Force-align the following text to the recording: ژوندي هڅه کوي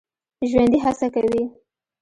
ژوندي 0.49 0.77
هڅه 0.85 1.07
کوي 1.13 1.43